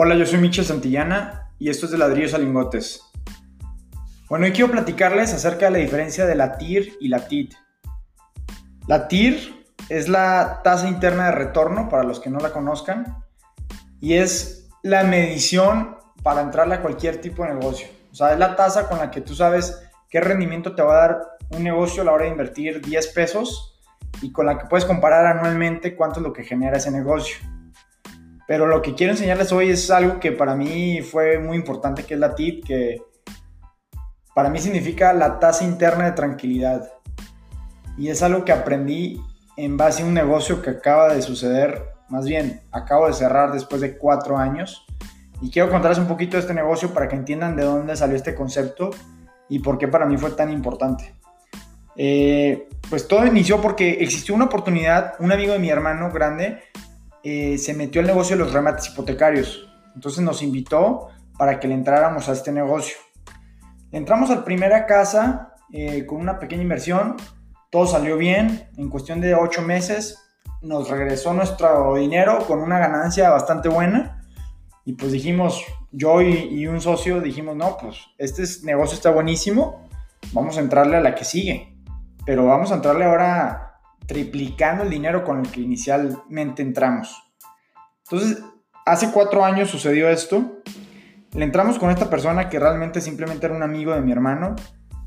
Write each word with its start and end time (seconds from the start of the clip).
Hola, 0.00 0.14
yo 0.14 0.24
soy 0.24 0.38
Michel 0.38 0.64
Santillana 0.64 1.50
y 1.58 1.70
esto 1.70 1.86
es 1.86 1.90
de 1.90 1.98
Ladrillos 1.98 2.32
a 2.32 2.38
Lingotes. 2.38 3.02
Bueno, 4.28 4.44
hoy 4.44 4.52
quiero 4.52 4.70
platicarles 4.70 5.34
acerca 5.34 5.66
de 5.66 5.72
la 5.72 5.78
diferencia 5.78 6.24
de 6.24 6.36
la 6.36 6.56
TIR 6.56 6.98
y 7.00 7.08
la 7.08 7.26
TIT. 7.26 7.54
La 8.86 9.08
TIR 9.08 9.66
es 9.88 10.08
la 10.08 10.60
tasa 10.62 10.86
interna 10.86 11.24
de 11.24 11.32
retorno, 11.32 11.88
para 11.88 12.04
los 12.04 12.20
que 12.20 12.30
no 12.30 12.38
la 12.38 12.52
conozcan, 12.52 13.24
y 14.00 14.14
es 14.14 14.68
la 14.84 15.02
medición 15.02 15.96
para 16.22 16.42
entrarle 16.42 16.76
a 16.76 16.80
cualquier 16.80 17.20
tipo 17.20 17.42
de 17.42 17.54
negocio. 17.54 17.88
O 18.12 18.14
sea, 18.14 18.32
es 18.32 18.38
la 18.38 18.54
tasa 18.54 18.88
con 18.88 18.98
la 18.98 19.10
que 19.10 19.20
tú 19.20 19.34
sabes 19.34 19.82
qué 20.08 20.20
rendimiento 20.20 20.76
te 20.76 20.82
va 20.82 20.92
a 20.92 21.08
dar 21.08 21.22
un 21.50 21.64
negocio 21.64 22.02
a 22.02 22.04
la 22.04 22.12
hora 22.12 22.26
de 22.26 22.30
invertir 22.30 22.80
10 22.86 23.08
pesos 23.08 23.80
y 24.22 24.30
con 24.30 24.46
la 24.46 24.58
que 24.58 24.66
puedes 24.66 24.84
comparar 24.84 25.26
anualmente 25.26 25.96
cuánto 25.96 26.20
es 26.20 26.22
lo 26.24 26.32
que 26.32 26.44
genera 26.44 26.76
ese 26.76 26.92
negocio. 26.92 27.38
Pero 28.48 28.66
lo 28.66 28.80
que 28.80 28.94
quiero 28.94 29.12
enseñarles 29.12 29.52
hoy 29.52 29.68
es 29.68 29.90
algo 29.90 30.18
que 30.20 30.32
para 30.32 30.54
mí 30.54 31.02
fue 31.02 31.38
muy 31.38 31.58
importante, 31.58 32.04
que 32.04 32.14
es 32.14 32.20
la 32.20 32.34
TIP, 32.34 32.64
que 32.64 33.02
para 34.34 34.48
mí 34.48 34.58
significa 34.58 35.12
la 35.12 35.38
tasa 35.38 35.64
interna 35.64 36.06
de 36.06 36.12
tranquilidad. 36.12 36.90
Y 37.98 38.08
es 38.08 38.22
algo 38.22 38.46
que 38.46 38.52
aprendí 38.52 39.20
en 39.58 39.76
base 39.76 40.02
a 40.02 40.06
un 40.06 40.14
negocio 40.14 40.62
que 40.62 40.70
acaba 40.70 41.12
de 41.12 41.20
suceder, 41.20 41.90
más 42.08 42.24
bien, 42.24 42.62
acabo 42.72 43.06
de 43.06 43.12
cerrar 43.12 43.52
después 43.52 43.82
de 43.82 43.98
cuatro 43.98 44.38
años. 44.38 44.86
Y 45.42 45.50
quiero 45.50 45.68
contarles 45.68 45.98
un 45.98 46.08
poquito 46.08 46.38
de 46.38 46.40
este 46.40 46.54
negocio 46.54 46.94
para 46.94 47.06
que 47.06 47.16
entiendan 47.16 47.54
de 47.54 47.64
dónde 47.64 47.96
salió 47.96 48.16
este 48.16 48.34
concepto 48.34 48.88
y 49.50 49.58
por 49.58 49.76
qué 49.76 49.88
para 49.88 50.06
mí 50.06 50.16
fue 50.16 50.30
tan 50.30 50.50
importante. 50.50 51.14
Eh, 51.96 52.66
pues 52.88 53.06
todo 53.06 53.26
inició 53.26 53.60
porque 53.60 53.98
existió 54.00 54.34
una 54.34 54.46
oportunidad, 54.46 55.16
un 55.18 55.32
amigo 55.32 55.52
de 55.52 55.58
mi 55.58 55.68
hermano 55.68 56.10
grande 56.10 56.62
eh, 57.30 57.58
se 57.58 57.74
metió 57.74 58.00
al 58.00 58.06
negocio 58.06 58.36
de 58.36 58.42
los 58.42 58.54
remates 58.54 58.88
hipotecarios. 58.88 59.68
Entonces 59.94 60.24
nos 60.24 60.42
invitó 60.42 61.08
para 61.36 61.60
que 61.60 61.68
le 61.68 61.74
entráramos 61.74 62.26
a 62.30 62.32
este 62.32 62.52
negocio. 62.52 62.96
Entramos 63.92 64.30
a 64.30 64.36
la 64.36 64.44
primera 64.46 64.86
casa 64.86 65.54
eh, 65.70 66.06
con 66.06 66.22
una 66.22 66.38
pequeña 66.38 66.62
inversión, 66.62 67.16
todo 67.70 67.86
salió 67.86 68.16
bien, 68.16 68.70
en 68.78 68.88
cuestión 68.88 69.20
de 69.20 69.34
ocho 69.34 69.60
meses 69.60 70.18
nos 70.62 70.88
regresó 70.88 71.34
nuestro 71.34 71.96
dinero 71.96 72.38
con 72.46 72.60
una 72.60 72.78
ganancia 72.78 73.28
bastante 73.28 73.68
buena. 73.68 74.22
Y 74.86 74.94
pues 74.94 75.12
dijimos, 75.12 75.62
yo 75.92 76.22
y, 76.22 76.32
y 76.32 76.66
un 76.66 76.80
socio 76.80 77.20
dijimos, 77.20 77.56
no, 77.56 77.76
pues 77.76 77.98
este 78.16 78.42
negocio 78.64 78.94
está 78.94 79.10
buenísimo, 79.10 79.86
vamos 80.32 80.56
a 80.56 80.60
entrarle 80.60 80.96
a 80.96 81.02
la 81.02 81.14
que 81.14 81.24
sigue, 81.24 81.76
pero 82.24 82.46
vamos 82.46 82.72
a 82.72 82.76
entrarle 82.76 83.04
ahora 83.04 83.67
triplicando 84.08 84.84
el 84.84 84.90
dinero 84.90 85.22
con 85.22 85.40
el 85.40 85.52
que 85.52 85.60
inicialmente 85.60 86.62
entramos. 86.62 87.22
Entonces, 88.10 88.42
hace 88.86 89.12
cuatro 89.12 89.44
años 89.44 89.68
sucedió 89.68 90.08
esto. 90.08 90.62
Le 91.34 91.44
entramos 91.44 91.78
con 91.78 91.90
esta 91.90 92.08
persona 92.08 92.48
que 92.48 92.58
realmente 92.58 93.02
simplemente 93.02 93.46
era 93.46 93.54
un 93.54 93.62
amigo 93.62 93.92
de 93.92 94.00
mi 94.00 94.10
hermano. 94.10 94.56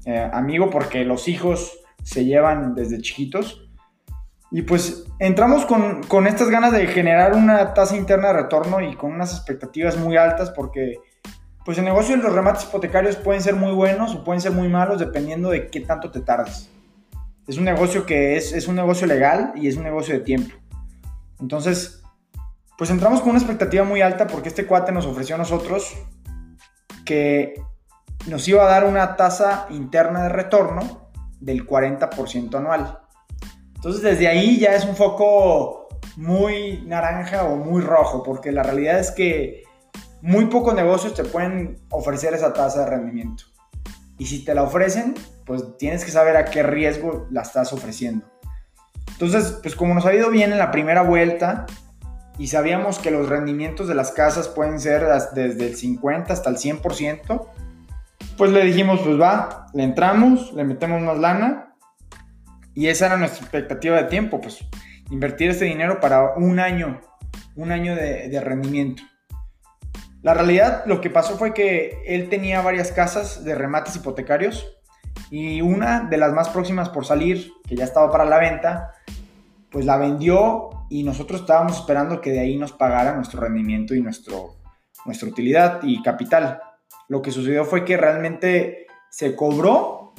Eh, 0.05 0.29
amigo 0.31 0.69
porque 0.69 1.03
los 1.03 1.27
hijos 1.27 1.79
se 2.03 2.25
llevan 2.25 2.75
desde 2.75 3.01
chiquitos. 3.01 3.67
Y 4.51 4.61
pues 4.61 5.05
entramos 5.17 5.65
con, 5.65 6.03
con, 6.03 6.27
estas 6.27 6.49
ganas 6.49 6.71
de 6.71 6.85
generar 6.85 7.33
una 7.33 7.73
tasa 7.73 7.97
interna 7.97 8.27
de 8.27 8.33
retorno 8.33 8.81
y 8.81 8.95
con 8.95 9.13
unas 9.13 9.33
expectativas 9.33 9.97
muy 9.97 10.15
altas 10.15 10.51
porque 10.51 10.97
pues 11.65 11.77
el 11.79 11.85
negocio 11.85 12.15
de 12.17 12.21
los 12.21 12.33
remates 12.33 12.65
hipotecarios 12.65 13.15
pueden 13.15 13.41
ser 13.41 13.55
muy 13.55 13.71
buenos 13.71 14.13
o 14.13 14.23
pueden 14.23 14.41
ser 14.41 14.51
muy 14.51 14.67
malos 14.67 14.99
dependiendo 14.99 15.49
de 15.49 15.69
qué 15.69 15.79
tanto 15.79 16.11
te 16.11 16.19
tardes 16.19 16.69
es 17.51 17.57
un 17.57 17.65
negocio 17.65 18.05
que 18.05 18.37
es, 18.37 18.53
es 18.53 18.69
un 18.69 18.75
negocio 18.75 19.05
legal 19.05 19.51
y 19.55 19.67
es 19.67 19.75
un 19.75 19.83
negocio 19.83 20.13
de 20.13 20.21
tiempo. 20.21 20.55
Entonces, 21.41 22.01
pues 22.77 22.89
entramos 22.89 23.19
con 23.19 23.31
una 23.31 23.39
expectativa 23.39 23.83
muy 23.83 24.01
alta 24.01 24.25
porque 24.25 24.47
este 24.47 24.65
cuate 24.65 24.93
nos 24.93 25.05
ofreció 25.05 25.35
a 25.35 25.37
nosotros 25.37 25.93
que 27.03 27.61
nos 28.27 28.47
iba 28.47 28.63
a 28.63 28.67
dar 28.67 28.85
una 28.85 29.17
tasa 29.17 29.67
interna 29.69 30.23
de 30.23 30.29
retorno 30.29 31.11
del 31.41 31.67
40% 31.67 32.55
anual. 32.55 32.99
Entonces 33.75 34.01
desde 34.01 34.29
ahí 34.29 34.57
ya 34.57 34.73
es 34.73 34.85
un 34.85 34.95
foco 34.95 35.89
muy 36.15 36.83
naranja 36.85 37.43
o 37.43 37.57
muy 37.57 37.81
rojo, 37.81 38.23
porque 38.23 38.53
la 38.53 38.63
realidad 38.63 38.97
es 38.97 39.11
que 39.11 39.63
muy 40.21 40.45
pocos 40.45 40.73
negocios 40.73 41.15
te 41.15 41.25
pueden 41.25 41.81
ofrecer 41.89 42.33
esa 42.33 42.53
tasa 42.53 42.85
de 42.85 42.91
rendimiento. 42.91 43.43
Y 44.21 44.27
si 44.27 44.45
te 44.45 44.53
la 44.53 44.61
ofrecen, 44.61 45.15
pues 45.47 45.79
tienes 45.79 46.05
que 46.05 46.11
saber 46.11 46.37
a 46.37 46.45
qué 46.45 46.61
riesgo 46.61 47.25
la 47.31 47.41
estás 47.41 47.73
ofreciendo. 47.73 48.23
Entonces, 49.13 49.57
pues 49.63 49.75
como 49.75 49.95
nos 49.95 50.05
ha 50.05 50.13
ido 50.13 50.29
bien 50.29 50.51
en 50.51 50.59
la 50.59 50.69
primera 50.69 51.01
vuelta 51.01 51.65
y 52.37 52.45
sabíamos 52.45 52.99
que 52.99 53.09
los 53.09 53.27
rendimientos 53.27 53.87
de 53.87 53.95
las 53.95 54.11
casas 54.11 54.47
pueden 54.47 54.79
ser 54.79 55.07
desde 55.33 55.69
el 55.69 55.75
50 55.75 56.31
hasta 56.31 56.51
el 56.51 56.57
100%, 56.57 57.47
pues 58.37 58.51
le 58.51 58.63
dijimos, 58.63 58.99
pues 59.03 59.19
va, 59.19 59.65
le 59.73 59.85
entramos, 59.85 60.53
le 60.53 60.65
metemos 60.65 61.01
más 61.01 61.17
lana 61.17 61.73
y 62.75 62.89
esa 62.89 63.07
era 63.07 63.17
nuestra 63.17 63.41
expectativa 63.41 63.97
de 63.97 64.03
tiempo, 64.03 64.39
pues 64.39 64.59
invertir 65.09 65.49
ese 65.49 65.65
dinero 65.65 65.99
para 65.99 66.35
un 66.35 66.59
año, 66.59 67.01
un 67.55 67.71
año 67.71 67.95
de 67.95 68.39
rendimiento. 68.39 69.01
La 70.21 70.35
realidad, 70.35 70.83
lo 70.85 71.01
que 71.01 71.09
pasó 71.09 71.37
fue 71.37 71.53
que 71.53 72.03
él 72.05 72.29
tenía 72.29 72.61
varias 72.61 72.91
casas 72.91 73.43
de 73.43 73.55
remates 73.55 73.95
hipotecarios 73.95 74.77
y 75.31 75.61
una 75.61 76.01
de 76.01 76.17
las 76.17 76.31
más 76.33 76.49
próximas 76.49 76.89
por 76.89 77.05
salir, 77.05 77.51
que 77.67 77.75
ya 77.75 77.85
estaba 77.85 78.11
para 78.11 78.25
la 78.25 78.37
venta, 78.37 78.93
pues 79.71 79.85
la 79.85 79.97
vendió 79.97 80.69
y 80.89 81.03
nosotros 81.03 81.41
estábamos 81.41 81.77
esperando 81.77 82.21
que 82.21 82.31
de 82.31 82.39
ahí 82.39 82.57
nos 82.57 82.71
pagara 82.71 83.15
nuestro 83.15 83.41
rendimiento 83.41 83.95
y 83.95 84.01
nuestro, 84.01 84.57
nuestra 85.05 85.27
utilidad 85.27 85.79
y 85.81 86.03
capital. 86.03 86.61
Lo 87.07 87.21
que 87.21 87.31
sucedió 87.31 87.65
fue 87.65 87.83
que 87.83 87.97
realmente 87.97 88.87
se 89.09 89.35
cobró 89.35 90.13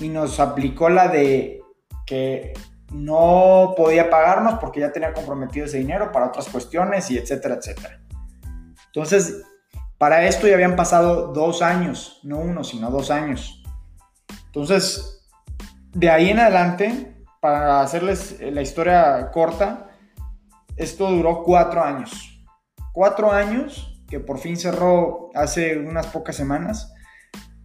y 0.00 0.10
nos 0.10 0.38
aplicó 0.38 0.90
la 0.90 1.08
de 1.08 1.60
que 2.06 2.52
no 2.92 3.74
podía 3.76 4.10
pagarnos 4.10 4.60
porque 4.60 4.80
ya 4.80 4.92
tenía 4.92 5.12
comprometido 5.12 5.66
ese 5.66 5.78
dinero 5.78 6.12
para 6.12 6.26
otras 6.26 6.48
cuestiones 6.48 7.10
y 7.10 7.18
etcétera, 7.18 7.56
etcétera. 7.56 8.03
Entonces, 8.94 9.42
para 9.98 10.24
esto 10.24 10.46
ya 10.46 10.54
habían 10.54 10.76
pasado 10.76 11.32
dos 11.32 11.62
años, 11.62 12.20
no 12.22 12.38
uno, 12.38 12.62
sino 12.62 12.90
dos 12.90 13.10
años. 13.10 13.60
Entonces, 14.46 15.26
de 15.92 16.10
ahí 16.10 16.30
en 16.30 16.38
adelante, 16.38 17.16
para 17.40 17.80
hacerles 17.80 18.40
la 18.40 18.62
historia 18.62 19.32
corta, 19.32 19.88
esto 20.76 21.10
duró 21.10 21.42
cuatro 21.42 21.82
años. 21.82 22.40
Cuatro 22.92 23.32
años 23.32 24.00
que 24.08 24.20
por 24.20 24.38
fin 24.38 24.56
cerró 24.56 25.30
hace 25.34 25.76
unas 25.76 26.06
pocas 26.06 26.36
semanas 26.36 26.92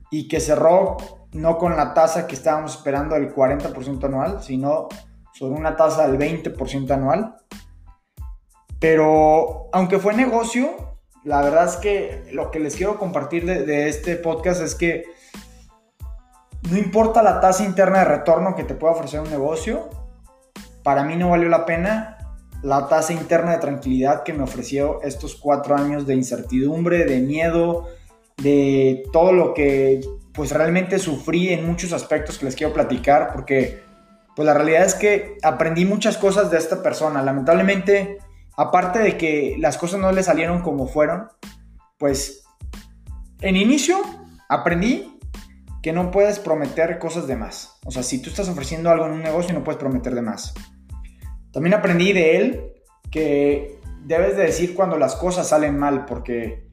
y 0.10 0.28
que 0.28 0.40
cerró 0.40 0.98
no 1.32 1.60
con 1.60 1.78
la 1.78 1.94
tasa 1.94 2.26
que 2.26 2.34
estábamos 2.34 2.76
esperando 2.76 3.14
del 3.14 3.36
40% 3.36 4.04
anual, 4.04 4.42
sino 4.42 4.88
sobre 5.32 5.60
una 5.60 5.76
tasa 5.76 6.08
del 6.08 6.18
20% 6.18 6.90
anual. 6.90 7.36
Pero 8.80 9.70
aunque 9.72 10.00
fue 10.00 10.16
negocio, 10.16 10.89
la 11.24 11.42
verdad 11.42 11.66
es 11.66 11.76
que 11.78 12.24
lo 12.32 12.52
que 12.52 12.60
les 12.60 12.76
quiero 12.76 12.98
compartir 12.98 13.46
de, 13.46 13.90
este 13.90 14.16
podcast 14.16 14.62
es 14.62 14.76
que 14.76 15.06
no 16.70 16.78
importa 16.78 17.24
la 17.24 17.40
tasa 17.40 17.64
interna 17.64 18.00
de 18.00 18.06
retorno 18.06 18.56
que 18.56 18.64
te 18.64 18.76
pueda 18.76 18.94
ofrecer 18.94 19.20
un 19.20 19.30
negocio, 19.30 19.90
para 20.84 21.04
mí 21.04 21.16
no 21.16 21.30
valió 21.30 21.50
la 21.50 21.66
pena 21.66 22.16
la 22.62 22.88
tasa 22.88 23.14
interna 23.14 23.52
de 23.54 23.58
tranquilidad 23.60 24.24
que 24.24 24.34
me 24.34 24.44
ofreció 24.44 25.02
estos 25.02 25.36
cuatro 25.36 25.76
años 25.76 26.06
de 26.06 26.16
incertidumbre, 26.16 27.06
de 27.06 27.22
miedo, 27.22 27.88
de 28.38 29.04
todo 29.14 29.32
lo 29.32 29.54
que 29.54 30.02
pues 30.34 30.52
realmente 30.52 31.00
sufrí 31.00 31.50
en 31.50 31.66
muchos 31.66 31.94
aspectos 31.94 32.38
que 32.38 32.46
les 32.46 32.56
quiero 32.56 32.74
platicar, 32.74 33.32
porque 33.34 33.82
pues 34.36 34.46
la 34.46 34.54
realidad 34.54 34.86
es 34.86 34.96
que 34.96 35.38
aprendí 35.42 35.86
muchas 35.86 36.18
cosas 36.18 36.52
de 36.52 36.58
esta 36.58 36.82
persona. 36.82 37.22
Lamentablemente 37.22 38.20
aparte 38.60 39.00
de 39.00 39.18
que 39.18 39.56
las 39.58 39.78
cosas 39.78 40.02
no 40.02 40.12
le 40.12 40.22
salieron 40.22 40.62
como 40.62 40.86
fueron, 40.86 41.30
pues 41.98 42.44
en 43.40 43.56
inicio 43.56 44.02
aprendí 44.50 45.18
que 45.82 45.94
no 45.94 46.12
puedes 46.12 46.40
prometer 46.40 47.00
cosas 47.00 47.26
de 47.26 47.38
más. 47.38 47.80
O 47.86 47.92
sea, 47.92 48.04
si 48.04 48.22
tú 48.22 48.30
estás 48.30 48.50
ofreciendo 48.50 48.90
algo 48.90 49.06
en 49.06 49.14
un 49.14 49.24
negocio, 49.24 49.54
no 49.54 49.64
puedes 49.64 49.80
prometer 49.80 50.14
de 50.14 50.24
más. 50.24 50.54
También 51.54 51.74
aprendí 51.74 52.12
de 52.12 52.36
él 52.36 52.74
que 53.10 53.80
debes 54.04 54.36
de 54.36 54.44
decir 54.44 54.76
cuando 54.76 54.98
las 54.98 55.16
cosas 55.16 55.48
salen 55.48 55.80
mal, 55.80 56.04
porque 56.04 56.68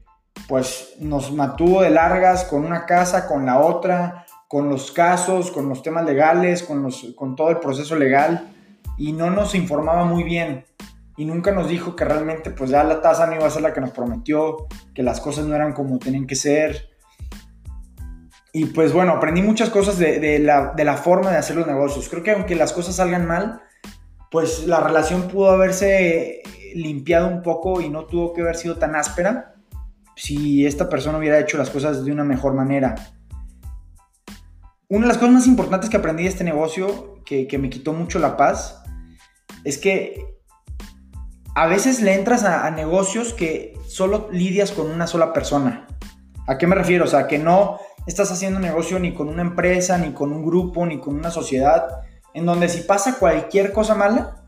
pues 0.49 0.95
nos 0.99 1.31
mantuvo 1.31 1.83
de 1.83 1.89
largas 1.89 2.43
con 2.43 2.65
una 2.65 2.85
casa, 2.85 3.27
con 3.27 3.45
la 3.45 3.61
otra, 3.61 4.25
con 4.49 4.67
los 4.67 4.91
casos, 4.91 5.51
con 5.51 5.69
los 5.69 5.83
temas 5.83 6.03
legales, 6.03 6.63
con, 6.63 6.83
los, 6.83 7.13
con 7.15 7.37
todo 7.37 7.49
el 7.49 7.59
proceso 7.59 7.95
legal, 7.95 8.53
y 8.97 9.13
no 9.13 9.29
nos 9.29 9.55
informaba 9.55 10.03
muy 10.03 10.23
bien 10.23 10.65
y 11.17 11.25
nunca 11.25 11.51
nos 11.51 11.67
dijo 11.67 11.95
que 11.95 12.05
realmente 12.05 12.51
pues 12.51 12.69
ya 12.69 12.83
la 12.83 13.01
tasa 13.01 13.25
no 13.25 13.35
iba 13.35 13.47
a 13.47 13.49
ser 13.49 13.63
la 13.63 13.73
que 13.73 13.81
nos 13.81 13.91
prometió, 13.91 14.67
que 14.93 15.03
las 15.03 15.19
cosas 15.19 15.45
no 15.45 15.55
eran 15.55 15.73
como 15.73 15.97
tenían 15.97 16.27
que 16.27 16.35
ser. 16.35 16.89
Y 18.53 18.65
pues 18.65 18.93
bueno, 18.93 19.13
aprendí 19.13 19.41
muchas 19.41 19.69
cosas 19.69 19.97
de, 19.99 20.39
la, 20.39 20.73
de, 20.75 20.83
la, 20.83 20.95
forma 20.95 21.31
de 21.31 21.37
hacer 21.37 21.55
los 21.55 21.67
negocios. 21.67 22.07
Creo 22.09 22.23
que 22.23 22.31
aunque 22.31 22.55
las 22.55 22.71
cosas 22.71 22.95
salgan 22.95 23.27
mal, 23.27 23.61
pues 24.31 24.65
la 24.67 24.79
relación 24.79 25.27
pudo 25.27 25.49
haberse 25.51 26.41
limpiado 26.73 27.27
un 27.27 27.41
poco 27.41 27.81
y 27.81 27.89
no 27.89 28.05
tuvo 28.05 28.33
que 28.33 28.41
haber 28.41 28.55
sido 28.55 28.77
tan 28.77 28.95
áspera. 28.95 29.55
si 30.15 30.65
esta 30.65 30.89
persona 30.89 31.17
hubiera 31.17 31.39
hecho 31.39 31.57
las 31.57 31.69
cosas 31.69 32.03
de 32.03 32.11
una 32.11 32.23
mejor 32.23 32.53
manera. 32.53 32.95
Una 34.89 35.01
de 35.01 35.07
las 35.09 35.17
cosas 35.17 35.33
más 35.33 35.47
importantes 35.47 35.89
que 35.89 35.97
aprendí 35.97 36.23
de 36.23 36.29
este 36.29 36.43
negocio, 36.43 37.21
que, 37.25 37.57
me 37.57 37.69
quitó 37.69 37.93
mucho 37.93 38.19
la 38.19 38.37
paz, 38.37 38.81
es 39.63 39.77
que 39.77 40.36
a 41.57 41.65
veces 41.65 42.03
le 42.03 42.13
entras 42.13 42.43
a, 42.43 42.69
negocios 42.69 43.33
que 43.33 43.73
solo 43.87 44.29
lidias 44.31 44.71
con 44.71 44.91
una 44.91 45.07
sola 45.07 45.33
persona. 45.33 45.87
¿A 46.45 46.59
qué 46.59 46.67
me 46.67 46.75
refiero? 46.75 47.05
O 47.05 47.07
sea, 47.07 47.25
que 47.25 47.39
no 47.39 47.79
estás 48.05 48.31
haciendo 48.31 48.59
negocio 48.59 48.99
ni 48.99 49.15
con 49.15 49.27
una 49.27 49.41
empresa, 49.41 49.97
ni 49.97 50.11
con 50.11 50.31
un 50.31 50.45
grupo, 50.45 50.85
ni 50.85 50.99
con 50.99 51.15
una 51.15 51.31
sociedad, 51.31 52.03
en 52.35 52.45
donde 52.45 52.69
si 52.69 52.81
pasa 52.81 53.17
cualquier 53.17 53.73
cosa 53.73 53.95
mala, 53.95 54.45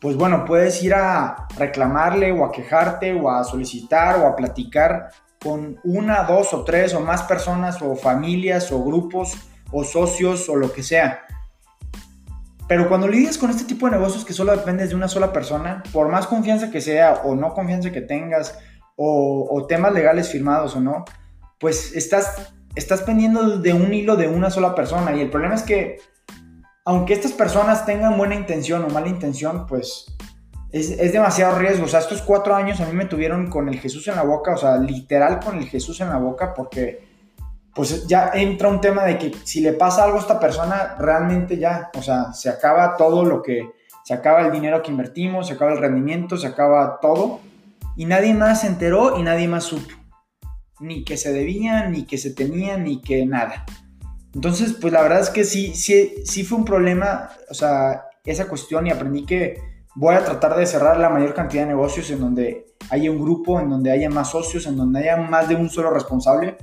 pues 0.00 0.16
bueno, 0.16 0.44
puedes 0.44 0.80
ir 0.84 0.94
a 0.94 1.48
reclamarle 1.58 2.30
o 2.30 2.44
a 2.44 2.52
quejarte 2.52 3.12
o 3.12 3.28
a 3.28 3.42
solicitar 3.42 4.20
o 4.20 4.28
a 4.28 4.36
platicar 4.36 5.08
con 5.42 5.80
una, 5.82 6.22
dos 6.22 6.54
o 6.54 6.62
tres 6.62 6.94
o 6.94 7.00
más 7.00 7.24
personas 7.24 7.82
o 7.82 7.96
familias 7.96 8.70
o 8.70 8.84
grupos 8.84 9.32
o 9.72 9.82
socios 9.82 10.48
o 10.48 10.54
lo 10.54 10.72
que 10.72 10.84
sea. 10.84 11.24
Pero 12.72 12.88
cuando 12.88 13.06
lidias 13.06 13.36
con 13.36 13.50
este 13.50 13.64
tipo 13.64 13.84
de 13.84 13.92
negocios 13.92 14.24
que 14.24 14.32
solo 14.32 14.50
dependes 14.56 14.88
de 14.88 14.94
una 14.94 15.06
sola 15.06 15.30
persona, 15.30 15.82
por 15.92 16.08
más 16.08 16.26
confianza 16.26 16.70
que 16.70 16.80
sea 16.80 17.20
o 17.22 17.34
no 17.34 17.52
confianza 17.52 17.92
que 17.92 18.00
tengas 18.00 18.58
o, 18.96 19.66
temas 19.68 19.92
legales 19.92 20.30
firmados 20.30 20.74
o 20.74 20.80
no, 20.80 21.04
pues 21.60 21.94
estás, 21.94 22.54
estás 22.74 23.02
pendiendo 23.02 23.58
de 23.58 23.74
un 23.74 23.92
hilo 23.92 24.16
de 24.16 24.26
una 24.26 24.50
sola 24.50 24.74
persona. 24.74 25.14
Y 25.14 25.20
el 25.20 25.28
problema 25.28 25.54
es 25.54 25.64
que 25.64 25.98
aunque 26.86 27.12
estas 27.12 27.32
personas 27.32 27.84
tengan 27.84 28.16
buena 28.16 28.36
intención 28.36 28.82
o 28.86 28.88
mala 28.88 29.08
intención, 29.08 29.66
pues 29.66 30.06
es, 30.70 30.96
demasiado 31.12 31.58
riesgo. 31.58 31.84
O 31.84 31.88
sea, 31.88 32.00
estos 32.00 32.22
cuatro 32.22 32.54
años 32.54 32.80
a 32.80 32.86
mí 32.86 32.94
me 32.94 33.04
tuvieron 33.04 33.50
con 33.50 33.68
el 33.68 33.80
Jesús 33.80 34.08
en 34.08 34.16
la 34.16 34.22
boca, 34.22 34.54
o 34.54 34.56
sea, 34.56 34.78
literal 34.78 35.40
con 35.40 35.58
el 35.58 35.68
Jesús 35.68 36.00
en 36.00 36.08
la 36.08 36.16
boca, 36.16 36.54
porque 36.54 37.11
pues 37.74 38.06
ya 38.06 38.30
entra 38.34 38.68
un 38.68 38.80
tema 38.80 39.04
de 39.04 39.18
que 39.18 39.32
si 39.44 39.60
le 39.60 39.72
pasa 39.72 40.04
algo 40.04 40.18
a 40.18 40.20
esta 40.20 40.38
persona, 40.38 40.96
realmente 40.98 41.58
ya, 41.58 41.90
o 41.96 42.02
sea, 42.02 42.32
se 42.32 42.50
acaba 42.50 42.96
todo 42.96 43.24
lo 43.24 43.42
que, 43.42 43.70
se 44.04 44.14
acaba 44.14 44.42
el 44.42 44.52
dinero 44.52 44.82
que 44.82 44.90
invertimos, 44.90 45.46
se 45.46 45.54
acaba 45.54 45.72
el 45.72 45.78
rendimiento, 45.78 46.36
se 46.36 46.46
acaba 46.46 46.98
todo, 47.00 47.40
y 47.96 48.04
nadie 48.04 48.34
más 48.34 48.62
se 48.62 48.66
enteró 48.66 49.18
y 49.18 49.22
nadie 49.22 49.48
más 49.48 49.64
supo. 49.64 49.94
Ni 50.80 51.04
que 51.04 51.16
se 51.16 51.32
debía, 51.32 51.88
ni 51.88 52.04
que 52.04 52.18
se 52.18 52.30
tenía, 52.30 52.76
ni 52.76 53.00
que 53.00 53.24
nada. 53.24 53.64
Entonces, 54.34 54.74
pues 54.80 54.92
la 54.92 55.02
verdad 55.02 55.20
es 55.20 55.30
que 55.30 55.44
sí, 55.44 55.74
sí, 55.74 56.14
sí 56.24 56.44
fue 56.44 56.58
un 56.58 56.64
problema, 56.64 57.30
o 57.50 57.54
sea, 57.54 58.06
esa 58.24 58.48
cuestión 58.48 58.86
y 58.86 58.90
aprendí 58.90 59.24
que 59.24 59.60
voy 59.94 60.14
a 60.14 60.24
tratar 60.24 60.56
de 60.56 60.66
cerrar 60.66 60.98
la 60.98 61.10
mayor 61.10 61.34
cantidad 61.34 61.62
de 61.62 61.68
negocios 61.68 62.10
en 62.10 62.20
donde 62.20 62.66
haya 62.90 63.10
un 63.10 63.20
grupo, 63.20 63.60
en 63.60 63.68
donde 63.68 63.90
haya 63.90 64.08
más 64.08 64.30
socios, 64.30 64.66
en 64.66 64.76
donde 64.76 65.00
haya 65.00 65.16
más 65.16 65.48
de 65.48 65.54
un 65.54 65.68
solo 65.68 65.90
responsable, 65.90 66.56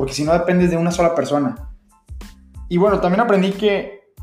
porque 0.00 0.14
si 0.14 0.24
no 0.24 0.32
dependes 0.32 0.70
de 0.70 0.78
una 0.78 0.92
sola 0.92 1.14
persona. 1.14 1.74
Y 2.70 2.78
bueno, 2.78 3.02
también 3.02 3.20
aprendí 3.20 3.52
que 3.52 4.14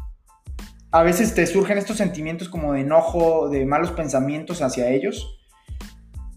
a 0.89 1.03
veces 1.03 1.35
te 1.35 1.45
surgen 1.45 1.77
estos 1.77 1.97
sentimientos 1.97 2.49
como 2.49 2.73
de 2.73 2.81
enojo, 2.81 3.47
de 3.47 3.63
malos 3.63 3.91
pensamientos 3.91 4.63
hacia 4.63 4.89
ellos. 4.89 5.39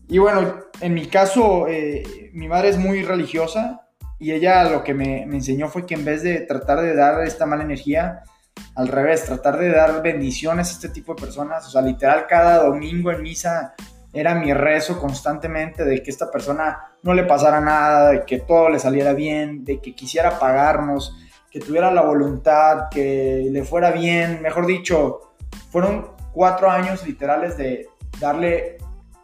Y 0.08 0.18
bueno, 0.18 0.56
en 0.82 0.92
mi 0.92 1.06
caso, 1.06 1.68
eh, 1.68 2.30
mi 2.34 2.48
madre 2.48 2.68
es 2.68 2.76
muy 2.76 3.02
religiosa 3.02 3.88
y 4.18 4.32
ella 4.32 4.68
lo 4.68 4.84
que 4.84 4.92
me, 4.92 5.22
enseñó 5.22 5.68
fue 5.68 5.86
que 5.86 5.94
en 5.94 6.04
vez 6.04 6.22
de 6.22 6.40
tratar 6.40 6.82
de 6.82 6.94
dar 6.94 7.22
esta 7.22 7.46
mala 7.46 7.64
energía, 7.64 8.24
al 8.74 8.88
revés, 8.88 9.24
tratar 9.24 9.58
de 9.58 9.70
dar 9.70 10.02
bendiciones 10.02 10.68
a 10.68 10.72
este 10.72 10.90
tipo 10.90 11.14
de 11.14 11.22
personas, 11.22 11.66
o 11.66 11.70
sea, 11.70 11.80
literal 11.80 12.26
cada 12.28 12.62
domingo 12.62 13.10
en 13.10 13.22
misa 13.22 13.72
era 14.12 14.34
mi 14.34 14.52
rezo 14.52 14.98
constantemente 14.98 15.84
de 15.84 16.02
que 16.02 16.10
esta 16.10 16.30
persona 16.30 16.94
no 17.02 17.14
le 17.14 17.24
pasara 17.24 17.60
nada, 17.60 18.10
de 18.10 18.24
que 18.24 18.40
todo 18.40 18.68
le 18.68 18.78
saliera 18.78 19.12
bien, 19.12 19.64
de 19.64 19.80
que 19.80 19.94
quisiera 19.94 20.38
pagarnos, 20.38 21.16
que 21.50 21.60
tuviera 21.60 21.90
la 21.90 22.02
voluntad, 22.02 22.88
que 22.90 23.48
le 23.50 23.64
fuera 23.64 23.90
bien, 23.90 24.42
mejor 24.42 24.66
dicho, 24.66 25.32
fueron 25.70 26.12
cuatro 26.32 26.70
años 26.70 27.06
literales 27.06 27.56
de 27.56 27.88
darle 28.20 28.78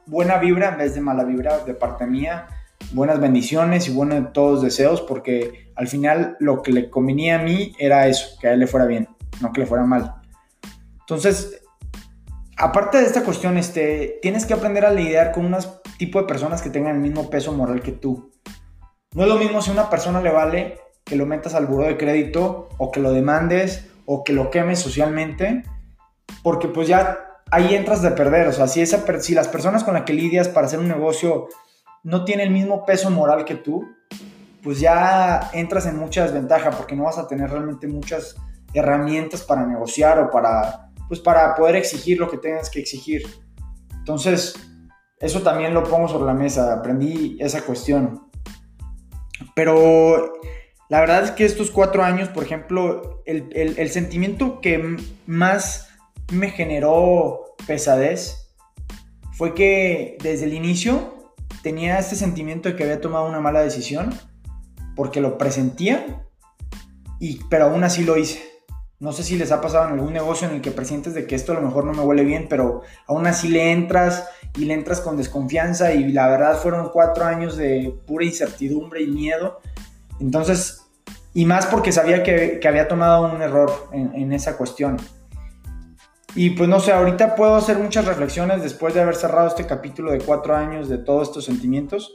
buena 0.07 0.39
vibra 0.39 0.69
en 0.69 0.79
vez 0.79 0.95
de 0.95 1.01
mala 1.01 1.25
vibra 1.25 1.59
de 1.59 1.75
parte 1.75 2.07
mía 2.07 2.49
buenas 2.93 3.21
bendiciones 3.21 3.89
y 3.89 3.93
buenos 3.93 4.33
todos 4.33 4.63
deseos, 4.63 5.01
porque 5.01 5.71
al 5.75 5.89
final 5.89 6.37
lo 6.41 6.63
que 6.63 6.73
le 6.73 6.91
convenía 6.91 7.37
a 7.37 7.43
mí 7.43 7.73
era 7.79 8.07
eso, 8.07 8.39
que 8.41 8.49
a 8.49 8.53
él 8.53 8.61
le 8.61 8.67
fuera 8.67 8.87
bien, 8.87 9.09
no 9.41 9.53
que 9.53 9.61
le 9.61 9.67
fuera 9.67 9.85
mal. 9.85 10.15
Entonces, 11.01 11.63
aparte 12.57 12.99
de 12.99 13.05
esta 13.05 13.23
cuestión, 13.23 13.57
este, 13.59 14.19
tienes 14.23 14.47
que 14.47 14.55
aprender 14.55 14.85
a 14.85 14.91
lidiar 14.91 15.33
con 15.33 15.47
un 15.47 15.57
tipo 15.99 16.21
de 16.21 16.27
personas 16.27 16.63
que 16.63 16.71
tengan 16.71 16.97
el 16.97 17.03
mismo 17.03 17.29
peso 17.31 17.53
moral 17.53 17.83
que 17.83 17.93
tú. 17.93 18.33
No 19.15 19.23
es 19.23 19.29
lo 19.29 19.37
mismo 19.37 19.63
si 19.63 19.71
una 19.71 19.89
persona 19.91 20.21
le 20.21 20.31
vale 20.31 20.79
que 21.05 21.17
lo 21.17 21.27
metas 21.27 21.55
al 21.55 21.67
buro 21.67 21.87
de 21.87 21.97
crédito 21.97 22.69
o 22.79 22.91
que 22.91 23.01
lo 23.01 23.13
demandes 23.13 23.87
o 24.05 24.25
que 24.25 24.33
lo 24.33 24.51
quemes 24.51 24.79
socialmente, 24.79 25.65
porque 26.43 26.69
pues 26.69 26.89
ya 26.89 27.19
ahí 27.51 27.75
entras 27.75 28.03
de 28.03 28.11
perder. 28.11 28.49
O 28.49 28.53
sea, 28.53 28.67
si, 28.67 28.85
si 28.85 29.35
las 29.35 29.49
personas 29.49 29.85
con 29.85 29.95
las 29.95 30.05
que 30.05 30.13
lidias 30.13 30.49
para 30.49 30.67
hacer 30.67 30.79
un 30.79 30.89
negocio 30.89 31.49
no 32.03 32.25
tiene 32.25 32.43
el 32.43 32.51
mismo 32.51 32.85
peso 32.85 33.11
moral 33.11 33.45
que 33.45 33.55
tú, 33.55 33.87
pues 34.63 34.81
ya 34.81 35.51
entras 35.53 35.87
en 35.87 35.97
mucha 35.97 36.23
desventaja 36.23 36.71
porque 36.71 36.97
no 36.97 37.05
vas 37.05 37.19
a 37.19 37.29
tener 37.29 37.51
realmente 37.51 37.87
muchas 37.87 38.37
herramientas 38.75 39.43
para 39.43 39.65
negociar 39.65 40.19
o 40.19 40.31
para, 40.31 40.86
pues 41.09 41.21
para 41.21 41.55
poder 41.55 41.77
exigir 41.77 42.19
lo 42.19 42.31
que 42.31 42.39
tengas 42.39 42.71
que 42.71 42.81
exigir. 42.81 43.23
Entonces, 43.99 44.55
eso 45.21 45.43
también 45.43 45.75
lo 45.75 45.85
pongo 45.85 46.09
sobre 46.09 46.27
la 46.27 46.35
mesa, 46.35 46.75
aprendí 46.75 47.37
esa 47.41 47.63
cuestión. 47.63 48.29
Pero 49.55 50.33
la 50.89 51.01
verdad 51.01 51.25
es 51.25 51.31
que 51.33 51.45
estos 51.45 51.71
cuatro 51.71 52.03
años, 52.03 52.29
por 52.29 52.45
ejemplo, 52.45 53.23
el, 53.27 53.49
el 53.55 53.91
sentimiento 53.91 54.61
que 54.61 54.97
más 55.27 55.89
me 56.33 56.51
generó 56.51 57.55
pesadez 57.67 58.53
fue 59.33 59.55
que 59.55 60.17
desde 60.23 60.47
el 60.47 60.55
inicio 60.55 61.35
tenía 61.63 61.99
este 61.99 62.17
sentimiento 62.17 62.69
de 62.69 62.77
que 62.77 62.85
había 62.85 63.01
tomado 63.01 63.29
una 63.29 63.41
mala 63.41 63.61
decisión 63.61 64.15
porque 64.95 65.21
lo 65.21 65.37
presentía, 65.37 66.25
y, 67.21 67.41
pero 67.51 67.67
aún 67.67 67.85
así 67.85 68.03
lo 68.03 68.17
hice. 68.17 68.43
No 68.99 69.13
sé 69.13 69.23
si 69.25 69.37
les 69.37 69.53
ha 69.53 69.61
pasado 69.61 69.89
en 69.89 69.95
algún 69.95 70.15
negocio 70.15 70.49
en 70.49 70.55
el 70.55 70.63
que 70.63 70.71
presientes 70.71 71.13
de 71.13 71.27
que 71.27 71.35
esto 71.35 71.53
a 71.53 71.57
lo 71.57 71.61
mejor 71.61 71.85
no 71.85 71.93
me 71.93 72.01
huele 72.01 72.25
bien, 72.25 72.47
pero 72.49 72.81
aún 73.07 73.27
así 73.27 73.49
le 73.49 73.73
entras 73.73 74.27
y 74.57 74.65
le 74.65 74.73
entras 74.73 75.03
con 75.03 75.19
desconfianza 75.19 75.93
y 75.93 76.13
la 76.13 76.29
verdad 76.29 76.57
fueron 76.57 76.89
cuatro 76.89 77.27
años 77.27 77.59
de 77.59 77.95
pura 78.07 78.25
incertidumbre 78.25 79.03
y 79.03 79.09
miedo. 79.09 79.61
Entonces, 80.19 80.87
y 81.35 81.45
más 81.45 81.67
porque 81.67 81.93
sabía 81.93 82.23
que, 82.23 82.59
había 82.67 82.89
tomado 82.89 83.31
un 83.31 83.43
error 83.43 83.89
en, 83.93 84.15
en 84.15 84.33
esa 84.33 84.57
cuestión. 84.57 84.97
Y 86.35 86.51
pues 86.51 86.67
no 86.67 86.81
sé, 86.81 86.93
ahorita 86.93 87.35
puedo 87.35 87.55
hacer 87.57 87.79
muchas 87.79 88.07
reflexiones 88.07 88.63
después 88.63 88.95
de 88.95 89.03
haber 89.03 89.17
cerrado 89.17 89.49
este 89.49 89.67
capítulo 89.67 90.13
de 90.13 90.21
cuatro 90.21 90.57
años 90.57 90.89
de 90.89 90.97
todos 90.97 91.29
estos 91.29 91.45
sentimientos. 91.45 92.15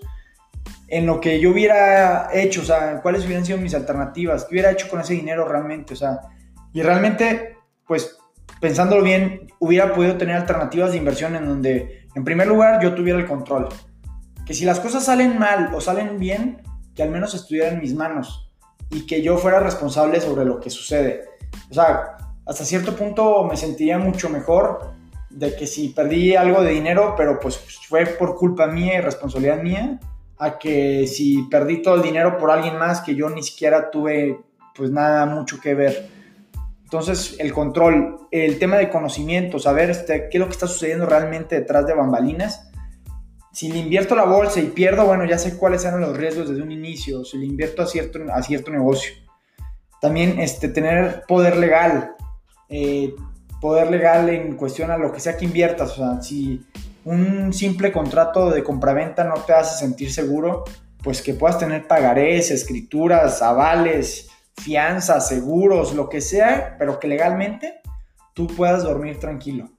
En 0.87 1.05
lo 1.05 1.21
que 1.21 1.39
yo 1.39 1.51
hubiera 1.51 2.29
hecho, 2.33 2.61
o 2.61 2.65
sea, 2.65 3.01
cuáles 3.03 3.23
hubieran 3.25 3.45
sido 3.45 3.59
mis 3.59 3.75
alternativas, 3.75 4.45
qué 4.45 4.55
hubiera 4.55 4.71
hecho 4.71 4.89
con 4.89 4.99
ese 4.99 5.13
dinero 5.13 5.47
realmente, 5.47 5.93
o 5.93 5.97
sea, 5.97 6.21
y 6.73 6.81
realmente, 6.81 7.57
pues 7.87 8.17
pensándolo 8.59 9.03
bien, 9.03 9.47
hubiera 9.59 9.93
podido 9.93 10.17
tener 10.17 10.35
alternativas 10.35 10.91
de 10.91 10.97
inversión 10.97 11.35
en 11.35 11.45
donde, 11.45 12.07
en 12.15 12.23
primer 12.23 12.47
lugar, 12.47 12.81
yo 12.81 12.93
tuviera 12.93 13.19
el 13.19 13.27
control. 13.27 13.69
Que 14.45 14.53
si 14.53 14.65
las 14.65 14.79
cosas 14.79 15.05
salen 15.05 15.37
mal 15.39 15.71
o 15.73 15.81
salen 15.81 16.17
bien, 16.19 16.61
que 16.95 17.03
al 17.03 17.09
menos 17.09 17.33
estuviera 17.33 17.69
en 17.69 17.79
mis 17.79 17.93
manos 17.93 18.51
y 18.89 19.05
que 19.05 19.21
yo 19.21 19.37
fuera 19.37 19.59
responsable 19.59 20.19
sobre 20.19 20.45
lo 20.45 20.59
que 20.59 20.69
sucede. 20.69 21.23
O 21.69 21.73
sea, 21.73 22.17
hasta 22.45 22.65
cierto 22.65 22.95
punto 22.95 23.45
me 23.45 23.55
sentiría 23.55 23.97
mucho 23.97 24.29
mejor 24.29 24.93
de 25.29 25.55
que 25.55 25.65
si 25.65 25.89
perdí 25.89 26.35
algo 26.35 26.61
de 26.61 26.71
dinero, 26.71 27.15
pero 27.15 27.39
pues 27.39 27.57
fue 27.87 28.05
por 28.05 28.35
culpa 28.35 28.67
mía 28.67 28.97
y 28.97 29.01
responsabilidad 29.01 29.61
mía, 29.61 29.99
a 30.37 30.57
que 30.57 31.07
si 31.07 31.43
perdí 31.43 31.81
todo 31.81 31.95
el 31.95 32.01
dinero 32.01 32.37
por 32.37 32.51
alguien 32.51 32.77
más 32.77 33.01
que 33.01 33.15
yo 33.15 33.29
ni 33.29 33.43
siquiera 33.43 33.89
tuve 33.89 34.39
pues 34.75 34.89
nada 34.89 35.25
mucho 35.25 35.59
que 35.59 35.73
ver. 35.73 36.20
Entonces 36.91 37.37
el 37.39 37.53
control, 37.53 38.27
el 38.31 38.59
tema 38.59 38.75
de 38.75 38.89
conocimiento, 38.89 39.59
saber 39.59 39.89
este, 39.89 40.27
qué 40.29 40.37
es 40.37 40.39
lo 40.39 40.47
que 40.47 40.51
está 40.51 40.67
sucediendo 40.67 41.05
realmente 41.05 41.55
detrás 41.55 41.87
de 41.87 41.93
bambalinas. 41.93 42.69
Si 43.53 43.71
le 43.71 43.79
invierto 43.79 44.13
la 44.13 44.25
bolsa 44.25 44.59
y 44.59 44.67
pierdo, 44.67 45.05
bueno, 45.05 45.23
ya 45.23 45.37
sé 45.37 45.57
cuáles 45.57 45.85
eran 45.85 46.01
los 46.01 46.17
riesgos 46.17 46.49
desde 46.49 46.61
un 46.61 46.69
inicio. 46.69 47.23
Si 47.23 47.37
le 47.37 47.45
invierto 47.45 47.81
a 47.81 47.87
cierto, 47.87 48.19
a 48.33 48.43
cierto 48.43 48.71
negocio. 48.71 49.13
También 50.01 50.37
este, 50.41 50.67
tener 50.67 51.23
poder 51.29 51.55
legal, 51.55 52.13
eh, 52.67 53.15
poder 53.61 53.89
legal 53.89 54.27
en 54.27 54.57
cuestión 54.57 54.91
a 54.91 54.97
lo 54.97 55.13
que 55.13 55.21
sea 55.21 55.37
que 55.37 55.45
inviertas. 55.45 55.91
O 55.91 55.95
sea, 55.95 56.21
si 56.21 56.61
un 57.05 57.53
simple 57.53 57.93
contrato 57.93 58.49
de 58.49 58.65
compraventa 58.65 59.23
no 59.23 59.35
te 59.35 59.53
hace 59.53 59.79
sentir 59.79 60.11
seguro, 60.11 60.65
pues 61.01 61.21
que 61.21 61.35
puedas 61.35 61.57
tener 61.57 61.87
pagarés, 61.87 62.51
escrituras, 62.51 63.41
avales, 63.41 64.27
fianzas, 64.57 65.27
seguros, 65.27 65.93
lo 65.93 66.09
que 66.09 66.21
sea, 66.21 66.75
pero 66.77 66.99
que 66.99 67.07
legalmente 67.07 67.81
tú 68.33 68.47
puedas 68.47 68.83
dormir 68.83 69.19
tranquilo. 69.19 69.71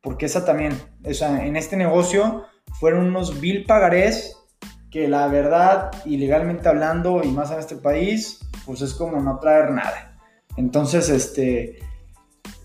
Porque 0.00 0.26
esa 0.26 0.44
también, 0.44 0.78
o 1.04 1.14
sea, 1.14 1.44
en 1.44 1.56
este 1.56 1.76
negocio 1.76 2.44
fueron 2.80 3.06
unos 3.06 3.40
bill 3.40 3.64
pagarés 3.64 4.36
que 4.90 5.08
la 5.08 5.26
verdad, 5.28 5.90
y 6.04 6.18
legalmente 6.18 6.68
hablando, 6.68 7.22
y 7.24 7.28
más 7.28 7.50
en 7.50 7.58
este 7.58 7.76
país, 7.76 8.40
pues 8.66 8.82
es 8.82 8.92
como 8.94 9.20
no 9.20 9.38
traer 9.38 9.70
nada. 9.70 10.20
Entonces, 10.56 11.08
este, 11.08 11.78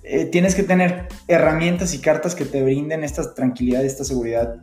eh, 0.04 0.26
tienes 0.26 0.54
que 0.54 0.64
tener 0.64 1.08
herramientas 1.28 1.94
y 1.94 2.02
cartas 2.02 2.36
que 2.36 2.46
te 2.46 2.64
brinden 2.64 3.04
esta 3.04 3.34
tranquilidad 3.34 3.84
y 3.84 3.88
esta 3.88 4.04
seguridad. 4.04 4.58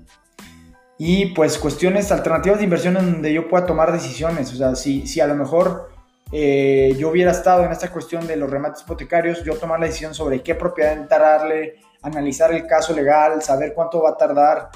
Y 0.99 1.35
pues 1.35 1.59
cuestiones 1.59 2.13
alternativas 2.13 2.59
de 2.59 2.65
inversión 2.65 2.97
en 2.97 3.13
donde 3.13 3.33
yo 3.33 3.49
pueda 3.49 3.67
tomar 3.67 3.93
decisiones. 3.93 4.53
O 4.53 4.57
sea, 4.57 4.75
si, 4.75 5.07
si 5.07 5.21
a 5.21 5.27
lo 5.27 5.35
mejor 5.35 5.91
eh, 6.33 6.95
yo 6.99 7.11
hubiera 7.11 7.31
estado 7.31 7.65
en 7.65 7.73
esta 7.73 7.91
cuestión 7.91 8.27
de 8.27 8.37
los 8.37 8.51
remates 8.51 8.83
hipotecarios, 8.83 9.45
yo 9.45 9.57
tomar 9.57 9.81
la 9.81 9.87
decisión 9.87 10.15
sobre 10.15 10.43
qué 10.43 10.55
propiedad 10.55 10.93
entrarle, 10.93 11.77
analizar 12.03 12.53
el 12.53 12.67
caso 12.67 12.95
legal, 12.95 13.43
saber 13.43 13.73
cuánto 13.75 14.03
va 14.03 14.11
a 14.11 14.17
tardar, 14.17 14.71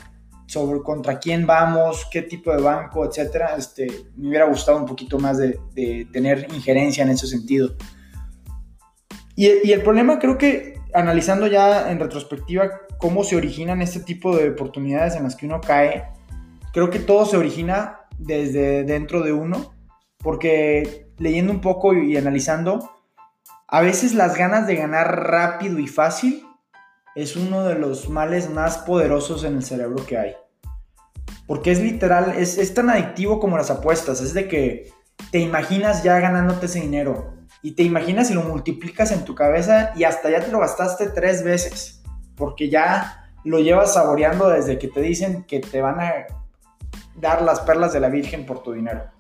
sobre 0.47 0.81
contra 0.83 1.19
quién 1.19 1.47
vamos, 1.47 2.07
qué 2.11 2.23
tipo 2.23 2.50
de 2.50 2.62
banco, 2.62 3.05
etcétera, 3.05 3.55
este, 3.57 3.87
me 4.17 4.28
hubiera 4.28 4.47
gustado 4.47 4.78
un 4.78 4.87
poquito 4.87 5.19
más 5.19 5.37
de, 5.37 6.09
tener 6.11 6.47
injerencia 6.55 7.05
en 7.05 7.11
ese 7.11 7.26
sentido. 7.26 7.75
Y, 9.37 9.47
y, 9.69 9.73
el 9.73 9.83
problema 9.83 10.19
creo 10.19 10.38
que 10.38 10.81
analizando 10.95 11.47
ya 11.47 11.90
en 11.90 12.00
retrospectiva 12.00 12.71
cómo 12.97 13.25
se 13.25 13.37
originan 13.37 13.83
este 13.83 14.00
tipo 14.00 14.35
de 14.37 14.50
oportunidades 14.50 15.14
en 15.17 15.25
las 15.25 15.37
que 15.37 15.47
uno 15.47 15.61
cae, 15.61 16.07
creo 16.73 16.88
que 16.88 16.99
todo 16.99 17.26
se 17.26 17.37
origina 17.37 18.00
desde 18.19 18.85
dentro 18.85 19.23
de 19.23 19.33
uno, 19.33 19.75
porque 20.28 21.11
leyendo 21.16 21.50
un 21.54 21.62
poco 21.62 21.94
y 21.94 22.14
analizando, 22.18 22.90
a 23.66 23.80
veces 23.80 24.12
las 24.12 24.37
ganas 24.37 24.66
de 24.66 24.76
ganar 24.76 25.30
rápido 25.30 25.78
y 25.78 25.87
fácil 25.87 26.47
es 27.14 27.35
uno 27.35 27.64
de 27.64 27.76
los 27.76 28.11
males 28.11 28.50
más 28.50 28.76
poderosos 28.76 29.42
en 29.44 29.56
el 29.56 29.62
cerebro 29.62 30.04
que 30.04 30.18
hay. 30.18 30.37
Porque 31.47 31.70
es 31.70 31.80
literal, 31.80 32.35
es, 32.37 32.75
tan 32.75 32.90
adictivo 32.90 33.40
como 33.40 33.56
las 33.56 33.70
apuestas. 33.70 34.20
Es 34.20 34.35
de 34.35 34.49
que 34.49 34.92
te 35.30 35.38
imaginas 35.38 36.02
ya 36.02 36.20
ganándote 36.20 36.66
ese 36.66 36.80
dinero. 36.80 37.32
Y 37.62 37.70
te 37.70 37.85
imaginas 37.85 38.30
y 38.30 38.35
lo 38.35 38.42
multiplicas 38.42 39.11
en 39.12 39.25
tu 39.25 39.35
cabeza 39.35 39.94
y 39.97 40.04
hasta 40.04 40.28
ya 40.28 40.44
te 40.44 40.52
lo 40.52 40.58
gastaste 40.58 41.08
tres 41.08 41.42
veces. 41.42 42.02
Porque 42.37 42.68
ya 42.68 43.32
lo 43.44 43.61
llevas 43.61 43.94
saboreando 43.94 44.50
desde 44.50 44.78
que 44.78 44.88
te 44.88 45.00
dicen 45.00 45.44
que 45.44 45.61
te 45.61 45.80
van 45.80 46.00
a 46.00 46.12
dar 47.16 47.40
las 47.40 47.61
perlas 47.61 47.94
de 47.94 48.00
la 48.00 48.11
Virgen 48.11 48.44
por 48.44 48.62
tu 48.62 48.73
dinero. 48.73 49.16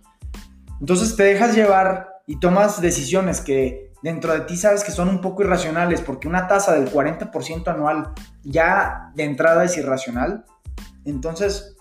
Entonces 0.80 1.16
te 1.16 1.24
dejas 1.24 1.54
llevar 1.54 2.20
y 2.26 2.38
tomas 2.40 2.80
decisiones 2.80 3.40
que 3.40 3.92
dentro 4.02 4.32
de 4.32 4.40
ti 4.40 4.56
sabes 4.56 4.84
que 4.84 4.92
son 4.92 5.08
un 5.08 5.20
poco 5.20 5.42
irracionales, 5.42 6.00
porque 6.00 6.28
una 6.28 6.46
tasa 6.46 6.74
del 6.74 6.92
40% 6.92 7.68
anual 7.68 8.12
ya 8.44 9.10
de 9.14 9.24
entrada 9.24 9.64
es 9.64 9.76
irracional. 9.76 10.44
Entonces, 11.04 11.76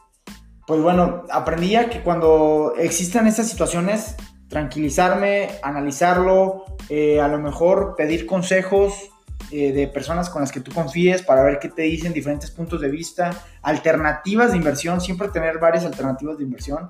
pues 0.66 0.82
bueno, 0.82 1.24
aprendí 1.30 1.76
a 1.76 1.90
que 1.90 2.02
cuando 2.02 2.74
existan 2.78 3.28
estas 3.28 3.48
situaciones, 3.48 4.16
tranquilizarme, 4.50 5.50
analizarlo, 5.62 6.66
eh, 6.90 7.22
a 7.22 7.28
lo 7.28 7.40
mejor 7.40 7.96
pedir 7.98 8.26
consejos 8.26 9.10
eh, 9.52 9.72
de 9.72 9.88
personas 9.88 10.30
con 10.30 10.42
las 10.42 10.52
que 10.52 10.60
tú 10.60 10.72
confíes 10.74 11.22
para 11.22 11.44
ver 11.44 11.60
qué 11.60 11.70
te 11.70 11.84
dicen 11.84 12.12
diferentes 12.14 12.52
puntos 12.52 12.82
de 12.82 12.90
vista, 12.90 13.32
alternativas 13.62 14.52
de 14.52 14.58
inversión, 14.58 15.00
siempre 15.00 15.30
tener 15.30 15.60
varias 15.60 15.86
alternativas 15.86 16.38
de 16.38 16.44
inversión 16.44 16.90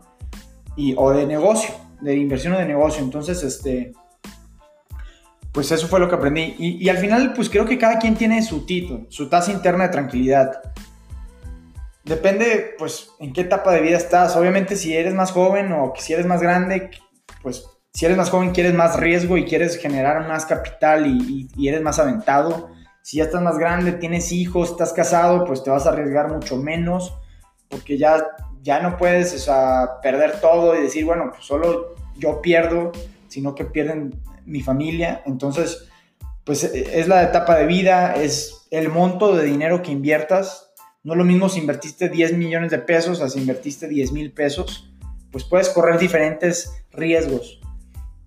y, 0.76 0.96
o 0.98 1.12
de 1.12 1.26
negocio, 1.28 1.74
de 2.02 2.16
inversión 2.16 2.54
o 2.54 2.58
de 2.58 2.66
negocio. 2.66 3.04
Entonces, 3.04 3.44
este, 3.44 3.94
pues 5.52 5.72
eso 5.72 5.88
fue 5.88 6.00
lo 6.00 6.08
que 6.08 6.16
aprendí. 6.16 6.56
Y, 6.60 6.88
al 6.90 6.98
final, 6.98 7.34
pues 7.34 7.50
creo 7.50 7.66
que 7.66 7.78
cada 7.78 7.98
quien 7.98 8.16
tiene 8.16 8.44
su 8.44 8.66
título, 8.66 9.08
su 9.10 9.28
tasa 9.30 9.52
interna 9.52 9.86
de 9.86 9.90
tranquilidad. 9.90 10.62
Depende, 12.04 12.76
pues, 12.78 13.10
en 13.20 13.34
qué 13.34 13.42
etapa 13.42 13.72
de 13.72 13.82
vida 13.82 13.98
estás. 13.98 14.36
Obviamente, 14.36 14.76
si 14.76 14.96
eres 14.96 15.14
más 15.14 15.32
joven 15.32 15.72
o 15.74 15.94
si 15.98 16.14
eres 16.14 16.26
más 16.26 16.42
grande, 16.42 16.92
pues, 17.42 17.66
si 17.98 18.06
eres 18.06 18.16
más 18.16 18.30
joven, 18.30 18.52
quieres 18.52 18.76
más 18.76 19.00
riesgo 19.00 19.38
y 19.38 19.46
quieres 19.46 19.80
generar 19.80 20.28
más 20.28 20.46
capital 20.46 21.08
y, 21.08 21.68
eres 21.68 21.82
más 21.82 21.98
aventado. 21.98 22.70
Si 23.02 23.18
ya 23.18 23.24
estás 23.24 23.42
más 23.42 23.58
grande, 23.58 23.94
tienes 23.94 24.32
hijos, 24.32 24.70
estás 24.70 24.94
casado, 24.94 25.44
pues 25.46 25.64
te 25.64 25.72
vas 25.72 25.88
a 25.88 25.90
arriesgar 25.90 26.32
mucho 26.32 26.58
menos, 26.58 27.18
porque 27.68 27.98
ya, 27.98 28.24
ya 28.68 28.82
no 28.82 28.98
puedes, 28.98 29.34
o 29.34 29.38
sea, 29.38 30.02
perder 30.04 30.42
todo 30.42 30.78
y 30.78 30.82
decir, 30.82 31.06
bueno, 31.06 31.32
pues 31.32 31.46
solo 31.46 31.96
yo 32.18 32.42
pierdo, 32.42 32.92
sino 33.30 33.56
que 33.56 33.64
pierden 33.64 34.20
mi 34.46 34.60
familia. 34.60 35.24
Entonces, 35.26 35.88
pues 36.44 36.66
e, 36.66 37.00
es 37.00 37.08
la 37.08 37.24
etapa 37.24 37.56
de 37.56 37.66
vida, 37.66 38.16
es 38.16 38.68
el 38.70 38.90
monto 38.90 39.38
de 39.38 39.46
dinero 39.46 39.82
que 39.82 39.94
inviertas. 39.94 40.74
No 41.02 41.14
es 41.14 41.18
lo 41.18 41.24
mismo 41.24 41.48
si 41.48 41.62
invertiste 41.62 42.10
10 42.10 42.34
millones 42.34 42.70
de 42.72 42.80
pesos 42.80 43.22
a 43.22 43.30
si 43.30 43.40
invertiste 43.40 43.88
10 43.88 44.12
mil 44.12 44.34
pesos. 44.34 44.94
Pues 45.32 45.46
puedes 45.46 45.70
correr 45.70 45.98
diferentes 45.98 46.74
riesgos. 46.92 47.62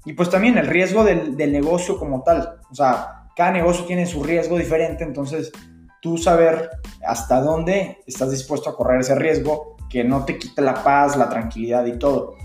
Y 0.07 0.15
pues 0.15 0.31
también 0.31 0.57
el 0.57 0.69
riesgo 0.69 1.05
del, 1.05 1.37
del 1.37 1.53
negocio 1.53 1.99
como 1.99 2.23
tal. 2.23 2.61
O 2.71 2.75
sea, 2.75 3.27
cada 3.37 3.51
negocio 3.51 3.85
tiene 3.85 4.07
su 4.07 4.25
riesgo 4.25 4.57
diferente, 4.57 5.05
entonces 5.05 5.53
tú 6.01 6.17
saber 6.17 6.71
hasta 7.07 7.43
dónde 7.43 7.99
estás 8.07 8.31
dispuesto 8.31 8.71
a 8.71 8.75
correr 8.75 9.03
ese 9.03 9.15
riesgo 9.17 9.77
que 9.91 10.05
no 10.05 10.25
te 10.25 10.39
quite 10.39 10.63
la 10.63 10.83
paz, 10.83 11.17
la 11.17 11.29
tranquilidad 11.29 11.85
y 11.85 11.99
todo. 11.99 12.37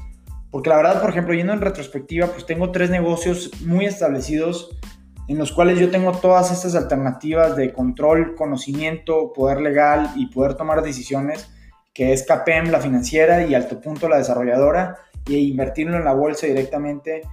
Porque 0.52 0.70
la 0.70 0.78
verdad, 0.78 1.02
por 1.02 1.12
ejemplo, 1.12 1.34
yendo 1.34 1.54
en 1.54 1.62
retrospectiva, 1.62 2.28
pues 2.28 2.46
tengo 2.46 2.72
tres 2.72 2.90
negocios 2.90 3.52
muy 3.62 3.86
establecidos 3.86 4.76
en 5.28 5.38
los 5.38 5.52
cuales 5.52 5.80
yo 5.80 5.90
tengo 5.90 6.12
todas 6.12 6.52
estas 6.52 6.76
alternativas 6.76 7.56
de 7.56 7.74
control, 7.74 8.36
conocimiento, 8.36 9.34
poder 9.34 9.62
legal 9.62 10.12
y 10.16 10.28
poder 10.28 10.54
tomar 10.54 10.82
decisiones, 10.82 11.50
que 11.94 12.14
es 12.14 12.24
CAPEM, 12.24 12.70
la 12.70 12.80
financiera, 12.80 13.46
y 13.46 13.56
Alto 13.56 13.82
Punto, 13.82 14.08
la 14.08 14.18
desarrolladora, 14.18 14.98
y 15.28 15.50
invertirlo 15.50 15.98
en 15.98 16.06
la 16.06 16.14
bolsa 16.14 16.46
directamente. 16.46 17.24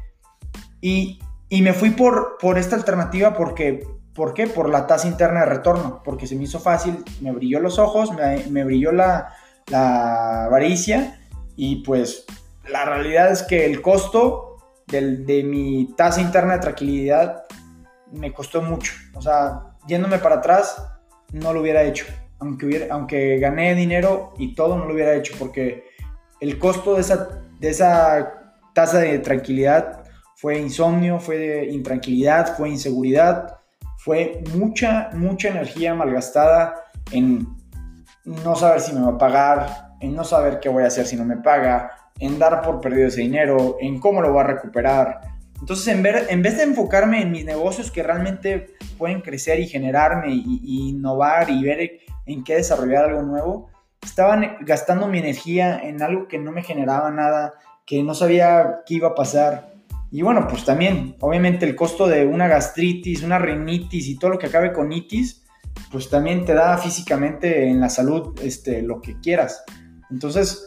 Y, 0.80 1.20
y 1.48 1.62
me 1.62 1.74
fui 1.74 1.90
por, 1.90 2.38
por 2.40 2.58
esta 2.58 2.76
alternativa 2.76 3.34
porque, 3.34 3.86
¿por 4.14 4.32
qué? 4.32 4.46
Por 4.46 4.70
la 4.70 4.86
tasa 4.86 5.06
interna 5.06 5.40
de 5.40 5.46
retorno, 5.46 6.02
porque 6.02 6.26
se 6.26 6.34
me 6.34 6.44
hizo 6.44 6.60
fácil, 6.60 7.04
me 7.20 7.30
brilló 7.30 7.60
los 7.60 7.78
ojos, 7.78 8.10
me 8.50 8.64
brilló 8.64 8.90
la, 8.90 9.34
la 9.72 10.44
avaricia, 10.44 11.18
y 11.56 11.76
pues 11.76 12.24
la 12.68 12.84
realidad 12.84 13.32
es 13.32 13.42
que 13.42 13.64
el 13.66 13.82
costo 13.82 14.58
de 14.86 15.42
mi 15.44 15.94
tasa 15.96 16.20
interna 16.20 16.54
de 16.54 16.58
tranquilidad 16.60 17.44
me 18.12 18.32
costó 18.32 18.60
mucho. 18.60 18.92
O 19.14 19.22
sea, 19.22 19.76
yéndome 19.86 20.18
para 20.18 20.36
atrás, 20.36 20.84
no 21.32 21.52
lo 21.52 21.62
hubiera 21.62 21.82
hecho. 21.82 22.04
Aunque, 22.38 22.66
hubiera, 22.66 22.94
aunque 22.94 23.38
gané 23.38 23.74
dinero 23.74 24.34
y 24.36 24.54
todo, 24.54 24.76
no 24.76 24.84
lo 24.84 24.94
hubiera 24.94 25.14
hecho 25.14 25.34
porque 25.38 25.84
el 26.40 26.58
costo 26.58 26.94
de 26.94 27.00
esa, 27.00 27.42
de 27.58 27.70
esa 27.70 28.54
tasa 28.74 28.98
de 28.98 29.18
tranquilidad 29.20 30.02
fue 30.36 30.58
insomnio, 30.58 31.20
fue 31.20 31.68
intranquilidad, 31.70 32.56
fue 32.56 32.68
inseguridad, 32.68 33.58
fue 33.98 34.42
mucha, 34.54 35.10
mucha 35.14 35.48
energía 35.48 35.94
malgastada 35.94 36.74
en 37.12 37.46
no 38.24 38.54
saber 38.56 38.80
si 38.80 38.92
me 38.92 39.00
va 39.00 39.12
a 39.12 39.18
pagar, 39.18 39.92
en 40.00 40.14
no 40.14 40.24
saber 40.24 40.60
qué 40.60 40.68
voy 40.68 40.84
a 40.84 40.88
hacer 40.88 41.06
si 41.06 41.16
no 41.16 41.24
me 41.24 41.36
paga, 41.36 41.92
en 42.18 42.38
dar 42.38 42.62
por 42.62 42.80
perdido 42.80 43.08
ese 43.08 43.22
dinero, 43.22 43.76
en 43.80 43.98
cómo 43.98 44.20
lo 44.20 44.32
voy 44.32 44.40
a 44.40 44.46
recuperar. 44.46 45.20
Entonces, 45.60 45.88
en, 45.88 46.02
ver, 46.02 46.26
en 46.28 46.42
vez 46.42 46.56
de 46.56 46.64
enfocarme 46.64 47.22
en 47.22 47.30
mis 47.30 47.44
negocios 47.44 47.90
que 47.90 48.02
realmente 48.02 48.74
pueden 48.98 49.20
crecer 49.20 49.60
y 49.60 49.68
generarme 49.68 50.32
y, 50.32 50.88
innovar 50.90 51.50
y 51.50 51.62
ver 51.62 52.00
en 52.26 52.42
qué 52.42 52.56
desarrollar 52.56 53.04
algo 53.04 53.22
nuevo, 53.22 53.70
estaban 54.02 54.56
gastando 54.62 55.06
mi 55.06 55.18
energía 55.18 55.78
en 55.78 56.02
algo 56.02 56.26
que 56.26 56.38
no 56.38 56.50
me 56.50 56.64
generaba 56.64 57.10
nada, 57.12 57.54
que 57.86 58.02
no 58.02 58.14
sabía 58.14 58.80
qué 58.86 58.94
iba 58.94 59.08
a 59.08 59.14
pasar. 59.14 59.72
Y 60.10 60.22
bueno, 60.22 60.46
pues 60.48 60.64
también, 60.64 61.16
obviamente 61.20 61.64
el 61.64 61.76
costo 61.76 62.08
de 62.08 62.26
una 62.26 62.48
gastritis, 62.48 63.22
una 63.22 63.38
rinitis 63.38 64.08
y 64.08 64.18
todo 64.18 64.32
lo 64.32 64.38
que 64.38 64.46
acabe 64.46 64.72
con 64.72 64.92
itis, 64.92 65.41
pues 65.90 66.08
también 66.08 66.44
te 66.44 66.54
da 66.54 66.78
físicamente 66.78 67.68
en 67.68 67.80
la 67.80 67.88
salud 67.88 68.38
este, 68.42 68.82
lo 68.82 69.00
que 69.00 69.18
quieras. 69.20 69.64
Entonces, 70.10 70.66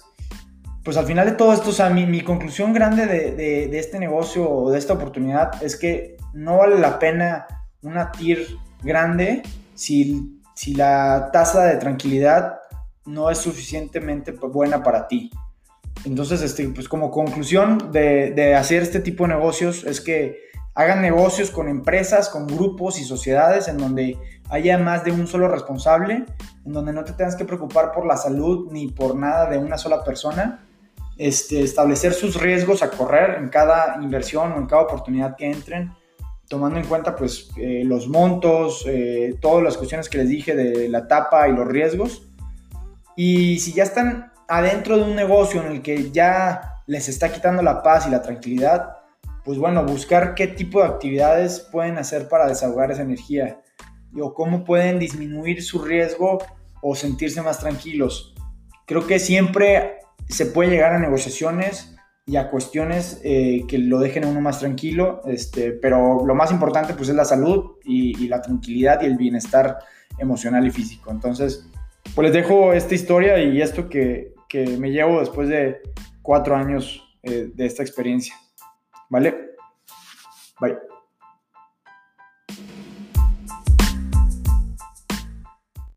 pues 0.83 0.97
al 0.97 1.05
final 1.05 1.25
de 1.25 1.33
todo 1.33 1.51
esto, 1.51 1.71
o 1.71 1.73
sea, 1.73 1.89
mi, 1.89 2.21
conclusión 2.21 2.71
grande 2.71 3.07
de, 3.07 3.79
este 3.79 3.99
negocio 3.99 4.47
o 4.47 4.71
de 4.71 4.77
esta 4.77 4.93
oportunidad 4.93 5.61
es 5.63 5.75
que 5.75 6.17
no 6.33 6.57
vale 6.57 6.77
la 6.79 6.99
pena 6.99 7.47
una 7.81 8.11
TIR 8.11 8.45
grande 8.83 9.41
si, 9.73 10.39
si 10.53 10.75
la 10.75 11.29
tasa 11.33 11.65
de 11.65 11.77
tranquilidad 11.77 12.59
no 13.05 13.31
es 13.31 13.39
suficientemente 13.39 14.31
buena 14.31 14.83
para 14.83 15.07
ti. 15.07 15.31
Entonces, 16.05 16.43
este, 16.43 16.67
pues 16.69 16.87
como 16.87 17.09
conclusión 17.09 17.91
de, 17.91 18.31
de 18.31 18.53
hacer 18.53 18.83
este 18.83 18.99
tipo 18.99 19.23
de 19.23 19.29
negocios 19.29 19.83
es 19.85 20.01
que 20.01 20.45
hagan 20.75 21.01
negocios 21.01 21.49
con 21.49 21.67
empresas, 21.67 22.29
con 22.29 22.45
grupos 22.45 22.99
y 22.99 23.05
sociedades 23.05 23.67
en 23.67 23.77
donde 23.77 24.17
haya 24.49 24.77
más 24.77 25.03
de 25.03 25.11
un 25.11 25.27
solo 25.27 25.47
responsable, 25.47 26.25
en 26.65 26.73
donde 26.73 26.93
no 26.93 27.03
te 27.03 27.13
tengas 27.13 27.35
que 27.35 27.45
preocupar 27.45 27.91
por 27.91 28.05
la 28.05 28.17
salud 28.17 28.71
ni 28.71 28.87
por 28.87 29.15
nada 29.15 29.49
de 29.49 29.57
una 29.57 29.77
sola 29.77 30.03
persona, 30.03 30.65
este, 31.17 31.61
establecer 31.61 32.13
sus 32.13 32.39
riesgos 32.39 32.83
a 32.83 32.89
correr 32.89 33.37
en 33.39 33.49
cada 33.49 33.97
inversión 34.01 34.51
o 34.51 34.57
en 34.57 34.65
cada 34.65 34.83
oportunidad 34.83 35.35
que 35.35 35.49
entren, 35.49 35.93
tomando 36.47 36.79
en 36.79 36.85
cuenta 36.85 37.15
pues 37.15 37.49
eh, 37.57 37.83
los 37.85 38.07
montos, 38.07 38.83
eh, 38.87 39.35
todas 39.41 39.63
las 39.63 39.77
cuestiones 39.77 40.09
que 40.09 40.19
les 40.19 40.29
dije 40.29 40.55
de 40.55 40.89
la 40.89 40.99
etapa 40.99 41.47
y 41.47 41.53
los 41.53 41.67
riesgos. 41.67 42.23
Y 43.15 43.59
si 43.59 43.73
ya 43.73 43.83
están 43.83 44.31
adentro 44.47 44.97
de 44.97 45.03
un 45.03 45.15
negocio 45.15 45.63
en 45.63 45.71
el 45.71 45.81
que 45.81 46.11
ya 46.11 46.81
les 46.85 47.07
está 47.09 47.31
quitando 47.31 47.63
la 47.63 47.81
paz 47.81 48.05
y 48.07 48.11
la 48.11 48.21
tranquilidad, 48.21 48.97
pues 49.43 49.57
bueno, 49.57 49.83
buscar 49.85 50.35
qué 50.35 50.47
tipo 50.47 50.81
de 50.81 50.87
actividades 50.87 51.61
pueden 51.71 51.97
hacer 51.97 52.27
para 52.27 52.47
desahogar 52.47 52.91
esa 52.91 53.03
energía 53.03 53.61
o 54.21 54.33
cómo 54.33 54.63
pueden 54.63 54.99
disminuir 54.99 55.63
su 55.63 55.83
riesgo 55.83 56.39
o 56.81 56.95
sentirse 56.95 57.41
más 57.41 57.59
tranquilos. 57.59 58.35
Creo 58.85 59.07
que 59.07 59.19
siempre 59.19 59.99
se 60.27 60.45
puede 60.45 60.71
llegar 60.71 60.93
a 60.93 60.99
negociaciones 60.99 61.95
y 62.27 62.37
a 62.37 62.49
cuestiones 62.49 63.21
eh, 63.23 63.65
que 63.67 63.77
lo 63.77 63.99
dejen 63.99 64.23
a 64.23 64.27
uno 64.27 64.41
más 64.41 64.59
tranquilo, 64.59 65.21
este, 65.25 65.71
pero 65.71 66.25
lo 66.25 66.33
más 66.33 66.51
importante 66.51 66.93
pues 66.93 67.09
es 67.09 67.15
la 67.15 67.25
salud 67.25 67.73
y, 67.83 68.27
la 68.27 68.41
tranquilidad 68.41 69.01
y 69.01 69.05
el 69.05 69.17
bienestar 69.17 69.77
emocional 70.17 70.65
y 70.65 70.71
físico. 70.71 71.11
Entonces, 71.11 71.69
pues 72.15 72.25
les 72.25 72.33
dejo 72.33 72.73
esta 72.73 72.95
historia 72.95 73.37
y 73.37 73.61
esto 73.61 73.89
que, 73.89 74.33
que 74.49 74.65
me 74.77 74.91
llevo 74.91 75.19
después 75.19 75.49
de 75.49 75.81
cuatro 76.21 76.55
años 76.55 77.17
eh, 77.21 77.51
de 77.53 77.65
esta 77.65 77.83
experiencia. 77.83 78.35
¿Vale? 79.09 79.55
Bye. 80.59 80.94